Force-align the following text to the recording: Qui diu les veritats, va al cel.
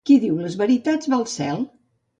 Qui 0.09 0.15
diu 0.21 0.39
les 0.45 0.55
veritats, 0.63 1.11
va 1.15 1.21
al 1.21 1.31
cel. 1.37 1.65